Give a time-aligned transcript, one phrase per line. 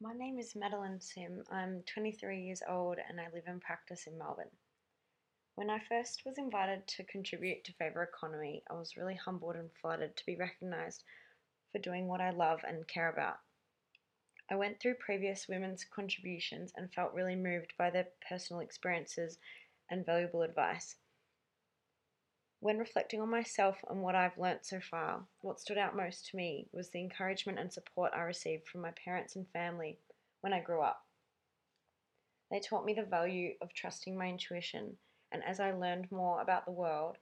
[0.00, 1.42] My name is Madeline Simm.
[1.50, 4.52] I'm 23 years old and I live and practice in Melbourne.
[5.56, 9.70] When I first was invited to contribute to Favour Economy, I was really humbled and
[9.82, 11.02] flattered to be recognised
[11.72, 13.40] for doing what I love and care about.
[14.48, 19.40] I went through previous women's contributions and felt really moved by their personal experiences
[19.90, 20.94] and valuable advice.
[22.60, 26.36] When reflecting on myself and what I've learnt so far, what stood out most to
[26.36, 30.00] me was the encouragement and support I received from my parents and family
[30.40, 31.06] when I grew up.
[32.50, 34.98] They taught me the value of trusting my intuition,
[35.30, 37.18] and as I learned more about the world,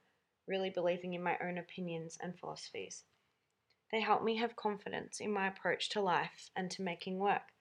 [0.46, 3.04] really believing in my own opinions and philosophies.
[3.92, 7.52] They helped me have confidence in my approach to life and to making work.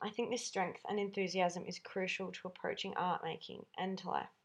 [0.00, 4.37] I think this strength and enthusiasm is crucial to approaching art making and to life.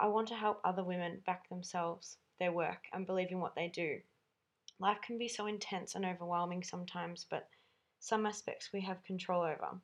[0.00, 3.68] I want to help other women back themselves, their work, and believe in what they
[3.68, 4.00] do.
[4.78, 7.48] Life can be so intense and overwhelming sometimes, but
[7.98, 9.78] some aspects we have control over.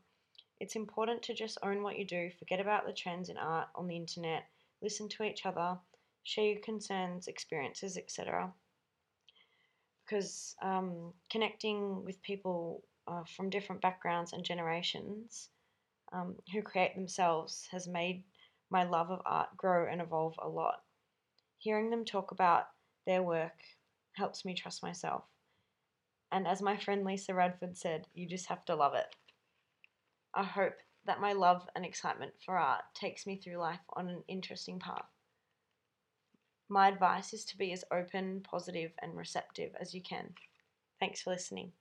[0.59, 3.87] It's important to just own what you do, forget about the trends in art on
[3.87, 4.45] the internet,
[4.81, 5.77] listen to each other,
[6.23, 8.51] share your concerns, experiences, etc.
[10.05, 15.51] Because um, connecting with people uh, from different backgrounds and generations
[16.13, 18.25] um, who create themselves has made
[18.71, 20.83] my love of art grow and evolve a lot.
[21.59, 22.67] Hearing them talk about
[23.07, 23.61] their work
[24.13, 25.25] helps me trust myself.
[26.33, 29.15] And as my friend Lisa Radford said, you just have to love it.
[30.35, 30.75] I hope
[31.07, 35.07] that my love and excitement for art takes me through life on an interesting path.
[36.69, 40.35] My advice is to be as open, positive, and receptive as you can.
[40.99, 41.73] Thanks for listening.